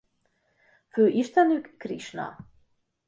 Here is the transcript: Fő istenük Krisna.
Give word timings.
Fő 0.89 1.07
istenük 1.07 1.75
Krisna. 1.77 2.37